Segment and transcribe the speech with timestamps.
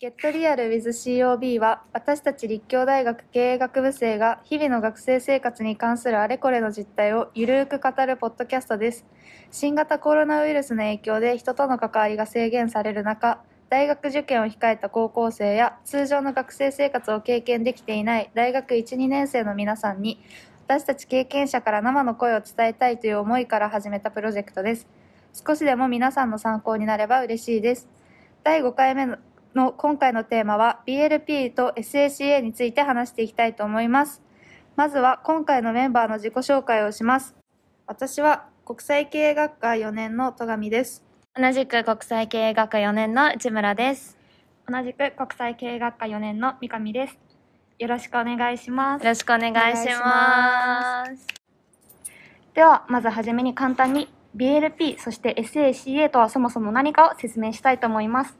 [0.00, 9.04] ゲットリアル with COB は私たち立教大学経営学部生が日々の学生生活に関するあれこれの実態をゆるく語るポッドキャストです。
[9.50, 20.22] 新型コロナウイルスの影響で人との関わりが制限される中、大学受験を控えた高校生や通常の学生生活を経験できていない大学1、2年生の皆さんに
[20.68, 24.86] 私たち経験者から生の声を伝えたいという思いから始めたプロジェクトです。
[25.34, 27.88] 少しでも皆さんの参考になれば嬉しいです。
[28.44, 29.18] 第5回目の
[29.58, 34.22] の今回のテーマは BLP と SACA について話していきたいと思います。
[34.76, 37.34] まずは今回のメンバーの自己紹介をします。
[37.88, 41.04] 私は国際経営学科4年の戸上です。
[41.34, 44.16] 同じく国際経営学科4年の内村です。
[44.68, 47.18] 同じく国際経営学科4年の三上です。
[47.80, 49.08] よろしくお願いしますよ。
[49.10, 51.26] ろしくお願いします。
[52.54, 58.38] では、まずはじめに簡単に BLP、そして SACA とはそもそも何かを説明したいと思います。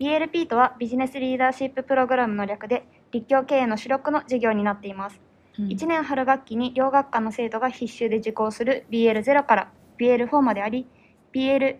[0.00, 5.20] BLP とはビジネスリーダーシッププログラムの略で、立教経営の主力の授業になっています。
[5.58, 10.86] 1年春学期に両学科の生徒が必修で受講する BL0 から BL4 まであり、
[11.34, 11.78] BL0、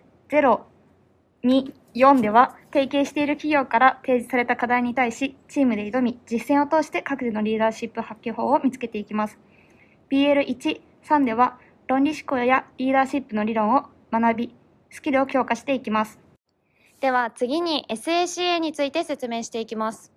[1.43, 9.39] 2、4では提携している企業から提示された課題に対し、チームで挑み、実践を通して各自のリーダーシップ発揮法を見つけていきます。
[10.11, 14.55] BL1、3では論理思考やリーダーシップの理論を学び、
[14.91, 16.19] スキルを強化していきます。
[17.01, 20.11] では次に SACA について説明していきます。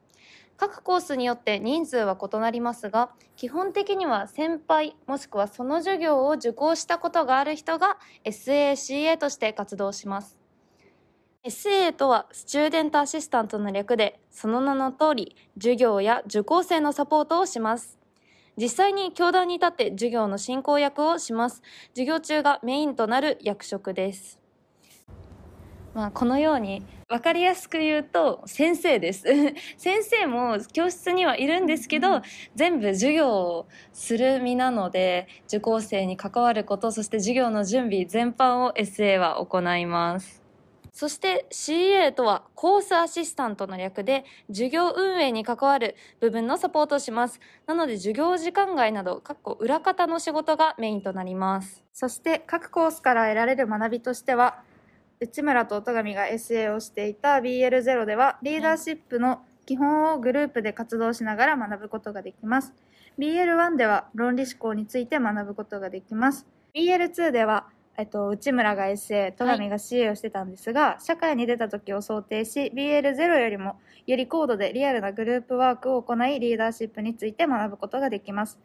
[0.59, 10.39] 各コースによって人数は異なりますが、基本的には先輩もしくはその授業を受講したことがある人が SACA として活動します。
[11.43, 17.99] SA とはスチューデントアシスタントの略で、その名の通り、授業や受講生のサポートをします。
[18.59, 21.63] 実際に教壇に立って授業の進行役をします。
[21.95, 24.44] 授業中がメインとなる役職です。
[25.95, 29.25] まあ、このように分かりやすく言うと先生です。
[29.79, 32.23] 先生も教室にはいるんですけど
[32.57, 40.43] 全部授業をする身なので受講生に関わることそして授業の準備全般を SA は行います。
[40.93, 47.41] そして CA とはコースアシスタントの略で授業運営に関わる部分のサポートをします。
[47.67, 51.85] なので授業時間外などかっこ裏方の仕事がメインとなります。
[51.93, 54.63] そして各コースから得られる学びとしては
[55.21, 62.75] 内村と戸上が SA をしていた BL0 ではリーダーシップの基本をグループで活動しながら学ぶことができます。
[63.19, 66.47] BL1 では論理思考について学ぶことができます。
[66.75, 78.59] BL2 ではえっと、内村が SA、戸上が CA をしてたんですが、社会に出た時を想定し、BL0 よりもより高度でリアルなグループワークを行い、リーダーシップについて学ぶことができます。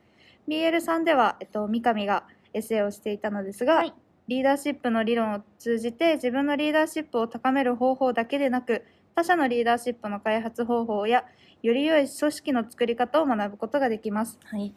[0.48, 2.24] BL3 では、えっと、三上が
[2.56, 3.94] SA をしていたのですが、はい
[4.30, 8.86] リーダーシップの理論を通じて自分のリーダーシップを高める方法だけでなく
[9.16, 11.26] 他者のリーダーシップの開発方法や
[11.64, 14.38] より良い組織の作り方を学ぶことができます。
[14.46, 14.72] はい、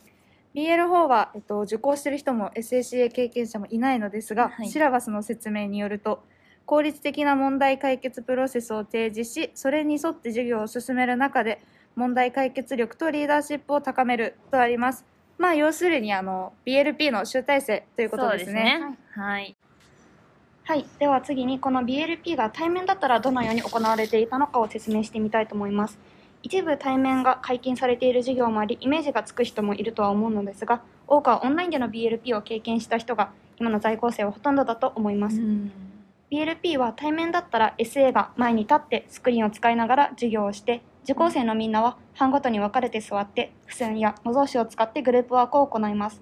[0.55, 4.71] BL4 は、えっと、受講している人も SACA 経験者もいないのですが、はい。
[4.71, 6.25] シラバスの説明によると
[6.65, 11.61] 効率的な問題解決プロセスを提示しそれに沿って授業を進める中で
[11.95, 15.05] 問題解決力とリーダーシップを高めるとあります
[15.39, 18.79] まあ要するにあの BLP の集大成ということですね。
[18.81, 18.99] すね。
[19.25, 19.57] はい。
[20.65, 25.99] はい、では次にこの BLP が対面だったらどのように行われていたのかを説明してみたいと思います。
[26.43, 35.41] 一部対面が解禁されている授業もあり、イメージがつく人もいるとは思うのですが、多くはオンラインでの BLP を経験した人が今の在校生はほとんどだと思います。
[36.31, 46.21] BLP は対面だったら SA が前に立ってスクリーンを使いながら授業をして、受講生のみんなは班ごとに分かれて座って、付箋や模造紙を使ってグループワークを行います。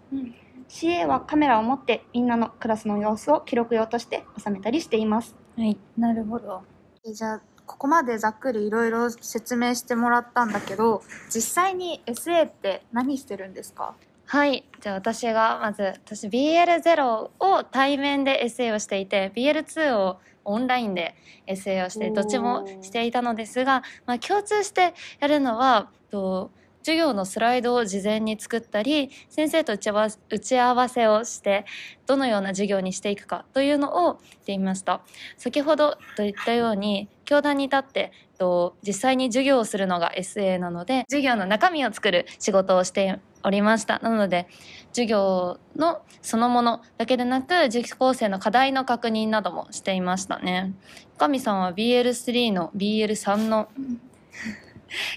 [0.68, 5.34] CA はカメラを持ってみんなのクラスの様子を記録用として収めたりしています。
[5.56, 6.62] はいなるほど。
[7.04, 13.94] じゃあ、ここまでざっくりいろいろ説明してもらったんだけど、実際に SA って何してるんですか？
[14.26, 14.64] はい。
[14.80, 21.14] じゃあ私が、まず、私 BL0 を対面でエッセイをしていて、BL2 をオンラインで
[21.46, 26.50] エッセイをして、どっちもしていたのですが、まあ共通してやるのは、と
[26.82, 31.65] 授業のスライドを事前に作ったり、先生と打ち合わせをして、
[32.06, 35.03] どのような授業にしていくかというのをしていました。
[35.37, 43.99] 先ほどと言ったように、教壇に立って、と実際に授業をするのが SA なので、授業の中身を作る仕事をしておりました。
[43.99, 44.49] なので、
[44.93, 50.73] 授業のそのものだけでなく、受講生の課題の確認などもしていましたね。
[51.17, 53.69] 深見さんは BL3 の BL3 の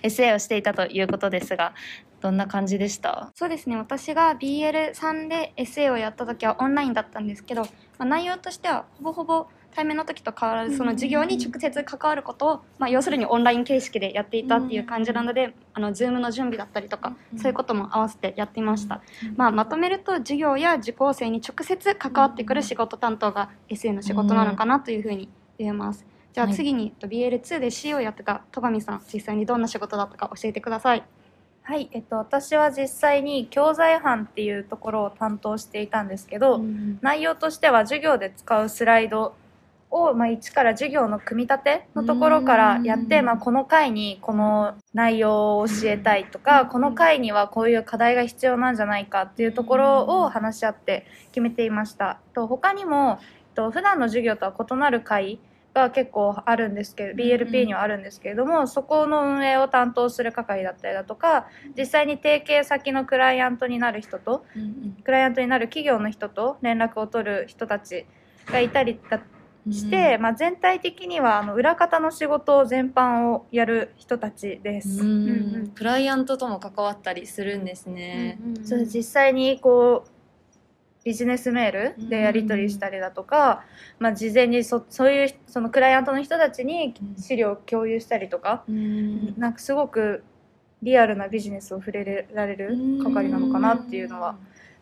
[0.02, 1.74] エッセイをしていたということですが、
[2.22, 3.32] どんな感じでした？
[3.36, 3.76] そうですね。
[3.76, 19.02] 私が BL3 でエッセイをやった時はオンラインだったんですけど、まあ、内容としてはほぼほぼ対面の時と変わらずその授業に直接関わることを、まあ、要するにオンライン形式でやっていたっていう感じなので、あの Zoom の準備だったりとか、そういうことも合わせてやっていました、
[19.36, 25.28] まあ、まとめると授業や受講生に直接関わってくる仕事担当が SA の仕事なのかなというふうに
[25.58, 31.04] 言えます、じゃあ次に、と BL2 で C をやってた戸上さん実際にどんな仕事だったか教えてください。
[31.62, 36.60] はい、えっと、私は実際に教材班っていうところを担当していたんですけど、
[37.02, 39.36] 内容としては授業で使うスライド
[39.90, 52.20] を、まあ、一から授業の組み立てのところからやって、まあ、この回にこの内容を教えたいとか、この回にはこういう課題が必要なんじゃないかっていうところを話し合って決めていました。
[52.34, 53.20] と他にも
[53.54, 55.40] と普段の授業とは異なる回
[55.74, 61.48] が結構あるんですけど BLP にはあるんですけれども、そこの運営を担当する係だったりだとか
[61.78, 64.46] 実際に提携先のクライアントになる人と
[65.04, 68.06] クライアントになる企業の人と連絡を取る人たち
[68.48, 69.20] がいたりだ
[69.72, 75.02] して、まあ、全体的にはあの裏方の仕事全般をやる人たちです。
[75.02, 78.38] うんうんクライアントとも関わったりするんですね。
[78.64, 80.10] それ実際にこう
[81.04, 83.64] ビジネスメールでやり取りしたりだとか、
[84.00, 90.24] まあ、事前にそそういうそのクライアントの人たちに資料を共有したりとか、うんなんかすごく
[90.82, 94.38] リアルなビジネスを触れられる係なのかなっていうのは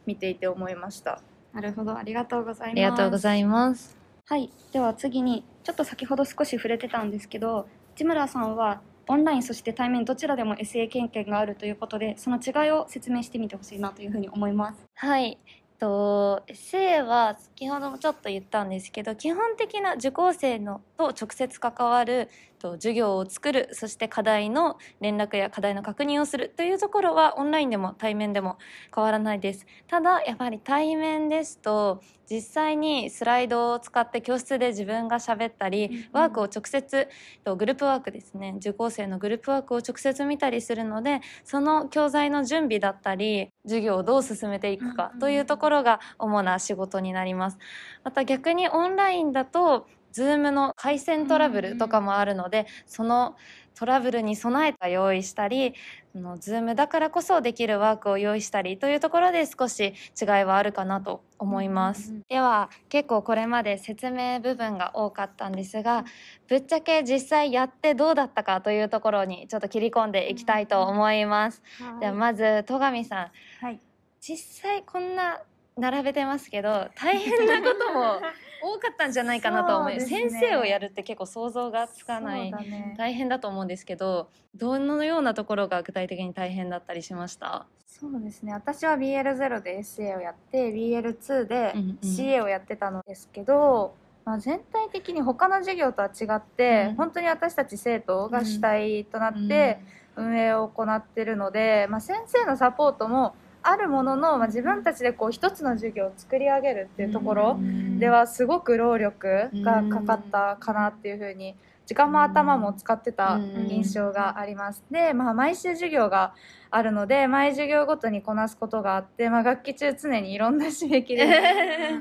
[0.06, 1.22] 見ていて思いました。
[1.54, 3.98] なるほどありがとうございますありがとうございます。
[4.26, 14.80] はい、では次にちょっと先ほど少し触れてたんですけど内村さんはオンラインそして対面どちらでも SA 経験があるということでその違いを説明してみてほしいなというふうに思います。
[14.96, 15.38] はい。
[15.82, 22.30] と、SA は先ほどもちょっと言ったんですけど基本的な受講生のと直接関わる
[22.62, 28.58] と授業を作るそして課題の連絡や課題の確認をするというところはオンラインでも対面でも
[28.94, 29.66] 変わらないです。
[29.88, 37.10] ただやっぱり対面ですと実際にスライドを使って教室で自分が喋ったり、ワークを直接
[37.44, 38.54] とグループワークですね。
[38.58, 47.58] 受講生のグループワークを直接見たりするのでその教材の準備だったり授業をどう進めていくかというところが主な仕事になります。
[48.06, 53.36] また逆にオンラインだと Zoom の回線トラブルとかもあるので、その
[53.76, 55.74] トラブルに備えた用意したり
[56.16, 62.14] Zoom だからこそできるワークを用意したりというところで少し違いはあるかなと思います。
[62.28, 66.06] では結構これまで説明部分が多かったんですが
[66.48, 71.64] ぶっちゃけ実際やってどうだったかというところにちょっと切り込んでいきたいと思います。
[72.00, 73.32] ではまず戸上さ
[73.62, 73.66] ん。
[73.66, 73.80] はい、
[74.20, 75.42] 実際こんな
[75.78, 78.22] 並べてますけど大変なことも
[78.62, 80.30] 多かったんじゃないかなと思いますそうね。
[80.30, 82.96] 先生をやるって結構想像がつかないね。
[82.98, 87.66] 大変だと思うんですけどどのようなところが具体的に大変だったりしました？
[87.88, 88.54] そうですね。
[88.54, 96.96] 私は BL0 で SA をやって BL2 でうんうん CA をやってたのですけど、まあ、全体的に他の授業とは違って、うん。
[96.96, 99.80] 本当に私たち生徒が主体となって
[100.16, 107.60] 運営を行ってるので、まあ、先生のサポートもあるものの、まあ、自分たちでこう一つの授業を作り上げるっていうところ
[108.00, 111.56] ではすごく労力がかかったかなっていうふうに
[111.86, 114.84] 時間も頭も使ってた印象があります。
[114.90, 116.34] で、まあ、毎週授業が
[116.70, 121.34] あるので毎授業ごとにこなすことがあって、まあ、学期中常にいろんな締め切りに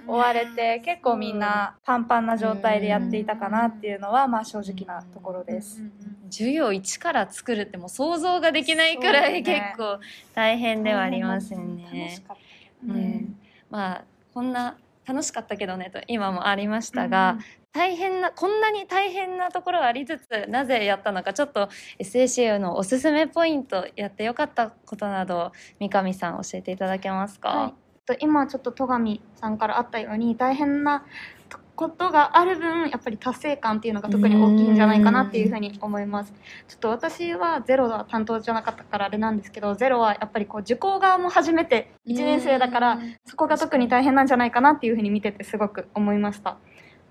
[0.06, 5.82] 追われて結構みんなパンパンな状態でやっていたかなっていうのはまあ正直なところです。
[6.30, 9.98] 授業一から作るってもう想像ができないくらい結構
[10.34, 12.24] 大変ではあります楽ねね。
[12.86, 13.36] うん、
[13.70, 14.76] まあこんな
[15.10, 17.38] 楽しかったけどねと今もありましたが、
[17.72, 27.74] 大変なこんなに大変なところがありつつなぜやったのかちょっと SACU のおすすめポイントやってよかったことなどを三上さん教えていただけますか、はい。
[28.06, 31.04] と今ちょっと戸上さんからあったように大変な
[31.80, 36.34] ことがある分やっぱり達成感っていうのが特に大きいんじゃないかなっていうふうに思います。
[36.68, 46.58] ちょっと私はゼロは担当じゃなかったからあれなんですけどゼロはやっぱりこう受講側も初めて1年生だからそこが特に大変なんじゃないかなっていうふうに見ててすごく思いました。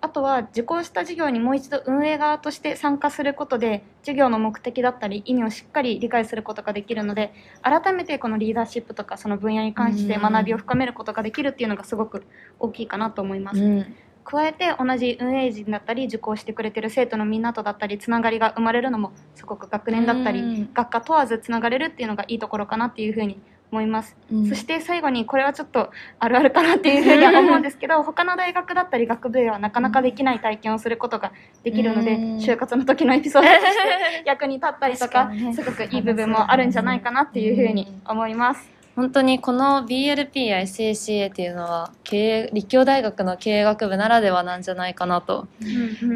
[0.01, 7.33] あとは受講した授業にもう一度運営側として参加することで授業の目的だったり意味をしっかり理解することができるので
[7.63, 12.23] 改めてこのリーダーシップとかその分野に関して学びを深めることができるっていうのがすごく
[12.59, 13.95] 大きいかなと思います、うん
[14.29, 20.69] 加えて同じ運営陣だったり受講してくれてる生徒のみんなとだったりつながりが生まれるのもすごく学年だったり、うん。
[20.71, 24.15] 学科問わずつながれるっていうのがいいところかなっていうふうに思います。
[24.47, 31.31] そして最後にこれはちょっとあるあるかなっていうふうには思うんですけど 他の大学だったり学部ではなかなかできない体験をすることが
[31.63, 32.37] できるのでうん。
[32.37, 35.53] 就活の時のエピソードとして役に立ったりとかね。
[35.53, 38.78] すごくいい部分もあるんじゃないかなっていうふうに思います。
[38.99, 45.47] 本当にこの BLP や SACA っていうのは経営立教大学の経営学部ならではなんじゃないかなと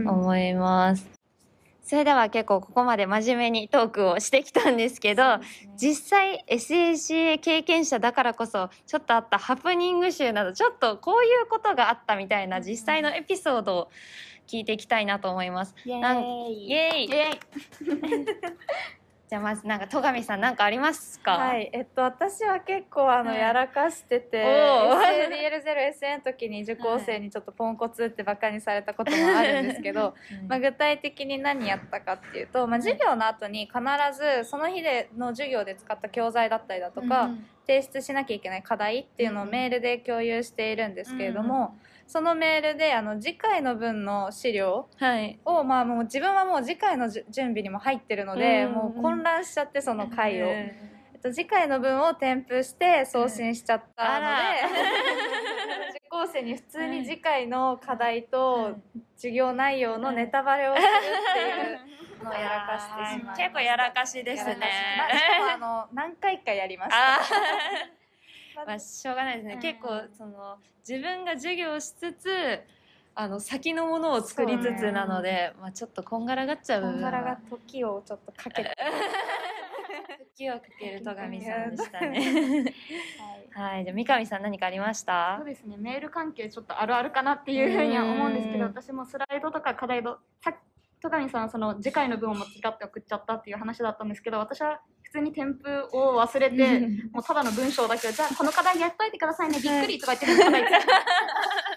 [0.06, 1.08] 思います。
[1.82, 5.24] それでは結構ここまで真面目にトークをしてきたんですけど、
[5.78, 13.92] 実際 SACA 経験者だからこそちょっとあったハプニング集などちょっとこういうことがあったみたいな実際のエピソードを
[14.46, 15.74] 聞いていきたいなと思います。
[15.86, 16.68] イエなんーイ。
[16.68, 17.06] イエーイ。
[17.06, 18.38] イエーイ
[19.34, 21.32] じゃあまずなんか戸上さん何かありますか？
[21.32, 25.00] はい、えっと私は結構あの、はいやらかしてておー。
[25.02, 30.48] SABL0SN の時に受講生にちょっとポンコツってバカにされたこともあるんですけど うん。
[30.48, 33.80] まあ具体的に何やったかっていうと、まあ、授業の後に必
[34.16, 37.32] ずその日での授業で使った教材だったりだとか、
[37.66, 41.76] 提出しなきゃいけない課題っていうのをメールで共有しているんですけれども、
[42.08, 45.40] そのメールであの次回の分の資料はい。
[45.46, 50.76] を、まあ、もう自分はもう次回の準備にも入ってるので、うんもう混乱しちゃってその回を、うんえ
[51.18, 54.40] っと、次回の分を添付して送信しちゃったので、あら。
[55.92, 58.76] 受講生に普通に次回の課題と
[59.16, 60.90] 授業内容のネタバレをするっ
[61.34, 63.44] ていうのをやらかしてしまいました。
[63.44, 64.58] 結構やらかしですね。
[65.50, 67.16] ああの何回かやりました。
[67.16, 67.20] あ
[68.56, 70.58] まあしょうがないですね、うん結構その
[70.88, 72.60] 自分が授業しつつ
[73.16, 76.82] あの先のものを作りつつなので、まあ、ちょっとこんがらがっちゃう。
[76.82, 78.76] こんがらが時をちょっとかけて、
[80.36, 82.74] 時をかける戸上さんでしたね。
[83.54, 83.84] はい。
[83.84, 85.36] じゃあ三上さん何かありました？
[85.38, 85.78] そうですね。
[85.78, 88.72] メール関係ちょっとあるあるかなっていうふうには思うんですけどうん。
[88.72, 90.56] 私もスライドとか課題のさっ
[91.00, 96.80] 戸上さんはその次回の文を間違って送っちゃったっていう話だったんですけど私は普通に添付を忘れて
[97.12, 100.64] もうただの文章だけじゃあこの課題やっといてくださいねびっくりとか言って課題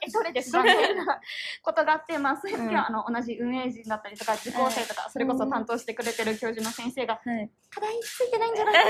[0.07, 0.62] えどれですか？
[0.62, 1.21] みたいな
[1.62, 7.50] ことがあってまあそういう時はあの同じ運営陣だったりとか受講生とかそれこそ担当してくれてる教授の先生がはい。
[7.71, 8.75] 課題ついてないんじゃない？
[8.75, 8.81] か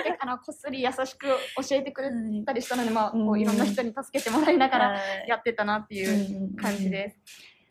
[0.00, 1.36] ってあのこっそり優しく教
[1.76, 2.10] えてくれ
[2.46, 6.04] たりしたので、まあ、こういろんな人に助けてもらいながらやってたなってい
[6.52, 7.18] う感じです。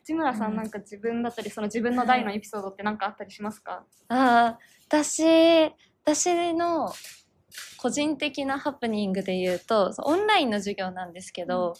[0.04, 3.84] 内村さんなんか自分だったりその自分の代のエピソードって何かあったりしますか？
[4.08, 5.72] ああ、私、
[6.04, 6.92] 私の
[7.78, 11.74] 個人的なハプニングで言うと、オンラインの授業なんですけど、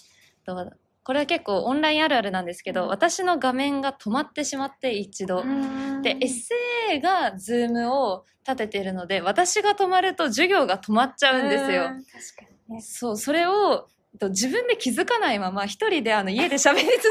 [0.47, 2.89] とこれは結構オンラインあるあるなんですけど、うん。
[2.89, 5.45] 私の画面が止まってしまって一度。
[6.03, 11.83] で、SA がズームを立てているので、私が止まると授業が止まっちゃうんですよ。
[11.85, 12.01] 確か
[12.69, 12.81] にね。
[12.81, 13.89] そう、それを、と
[14.23, 17.11] 自分で気づかないまま一人であの家で喋り続けてた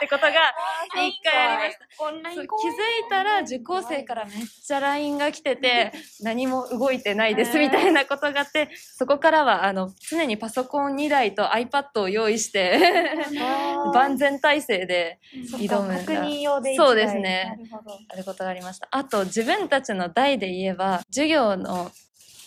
[0.00, 0.32] てことが
[1.06, 2.04] 一回ありました。
[2.04, 4.34] オンラそう気づいたら受講生からめっ
[4.66, 12.78] ちゃ LINE が来てて 何も動いてないですみたいなことがあってそこからはあの常にパソコン2台と iPad を用意して
[13.94, 15.20] 万全体制で
[15.58, 16.00] 挑むんだ。
[16.00, 16.86] 確認用で一台。
[16.86, 17.56] そうですね。
[18.12, 18.88] あることがありました。
[18.90, 21.90] あと自分たちの代で言えば授業の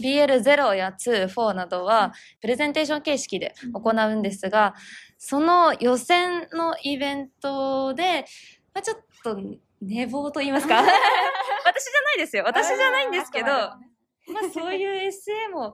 [0.02, 4.76] BL0 や2、4などはプレゼンテーション形式で行うんですが、
[5.18, 8.26] その予選のイベントで、
[8.74, 9.40] まあ、ちょっと
[9.82, 10.76] 寝坊と言いますか。
[10.82, 12.44] 私じゃないですよ。
[12.46, 13.80] 私じゃないんですけど、あ
[14.28, 15.74] まあそういう SA も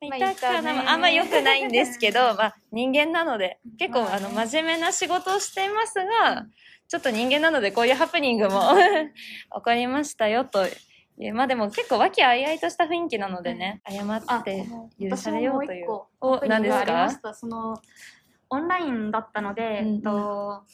[0.00, 6.46] いまあたかな、まああんま良くないんですけど、 まあ人間なので、結構まあの真面目な仕事をしていますが、
[6.88, 8.74] ちょっと人間なのでこういうハプニングも
[9.54, 10.66] 起こりましたよと。
[11.34, 14.66] まあでも結構和気あいあいとした雰囲気なのでね、謝って
[15.00, 15.86] 許されようという。
[16.20, 17.18] お、何ですか？
[17.22, 17.80] たその
[18.50, 19.94] オンラインだったので、うんうん。
[19.96, 20.64] えっと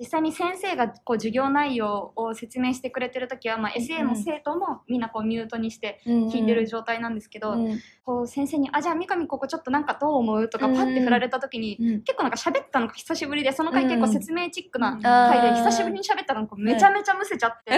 [0.00, 7.80] 実際に先生がこう授業内容を説明してくれてる時は、まあ、SA の生徒もみんなこうミュートにして聞いてる状態なんですけど、うん。
[8.04, 12.02] こう先生に「あじゃあ三上ここちょっとなんかどう思う?」とかうんパッて振られた時に、うん。
[12.02, 15.02] 結構なんか喋ったのが久しぶりでその回結構説明チックなうん。
[15.02, 17.72] 回で久しぶりに喋ったのがめちゃめちゃむせちゃって、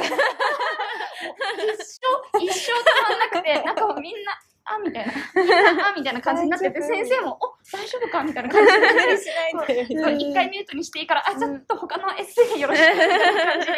[1.20, 2.76] 一生一生止
[3.08, 4.32] まんなくて なんかもうみんな
[4.64, 9.16] 「あ」みたいな「みんなあ」みたいな感じになってて 先生も「お大丈夫か?」みたいな感じで。
[9.18, 13.72] しな一回ミュートにしていいから、あ、ちょっと他のエッセイよろしくみたいな感じで、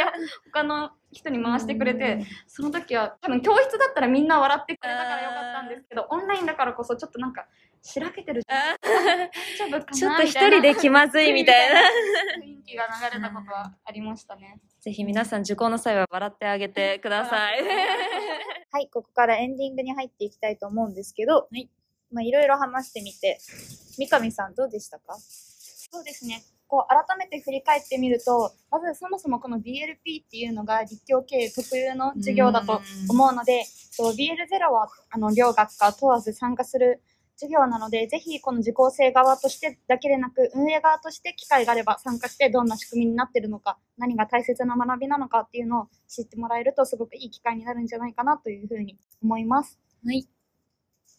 [0.53, 7.47] 他の人に回してくれて、その時は多分教室だったらみんな笑ってくれたからよかったんですけど、オンラインだからこそちょっとなんか、
[7.81, 8.77] しらけてるじゃん。
[9.57, 11.81] ちょっと一人で気まずいみたいな。
[11.81, 14.59] 雰囲気が流れたことはありましたね。
[14.83, 17.63] ぜひ皆さん受講の際は笑ってあげてください。
[18.73, 21.71] はい、ここからエンディングに入っていきたいと思うんですけど、はい。
[22.11, 23.39] まあ、いろいろ話してみて、
[23.97, 25.17] 三上さんどうでしたか？
[25.19, 26.43] そうですね。
[26.67, 37.03] こう改めて振り返ってみると、まずそもそもこの BLP っていうのが立教経営特有の授業だと思うので、そう BL0 はあの両学科問わず参加する
[37.37, 49.79] 授業なので、ぜひこの受講生側としてだけでなく、運営側として機会があれば参加してどんな仕組みになっているのか、何が大切な学びなのかっていうのを知ってもらえるとすごくいい機会になるんじゃないかなというふうに思います。
[50.05, 50.29] はい。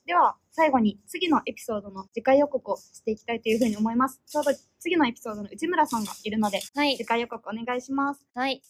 [0.06, 4.22] では、最後に次のエピソードの次回予告をしていきたいというふうに思います。
[4.26, 7.06] ちょうど次のエピソードの内村さんがいるので、はい次。
[7.06, 8.26] 回予告お願いします。
[8.34, 8.62] はい。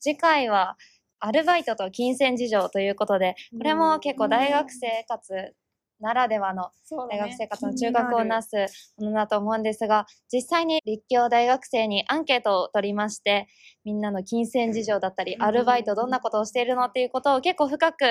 [0.00, 0.76] 次回は、
[1.18, 5.54] アルバイトと金銭事情ということで、これも結構大学生活
[6.02, 6.70] ならではの
[7.08, 8.66] 大学生活の中核をなす
[8.98, 13.46] ものだと思うんですが、実際に立教大学生にアンケートを取りまして、
[13.84, 18.04] みんなの金銭事情だったり、うんアルバイトどんなことをしているのっていうことを結構深く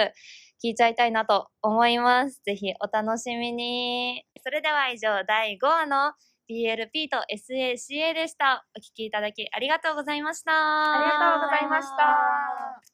[0.63, 2.41] 聞いちゃいたいなと思います。
[2.45, 4.23] ぜひお楽しみに。
[4.43, 6.13] それでは以上、第5話の
[6.49, 8.65] BLP と SACA でした。
[8.77, 10.51] お聞きいただきありがとうございました。
[10.51, 12.90] ありがとうございました。